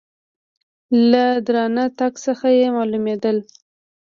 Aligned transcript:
له 1.11 1.23
درانه 1.45 1.85
تګ 1.99 2.13
څخه 2.25 2.47
یې 2.57 2.67
مالومېدل. 2.75 3.37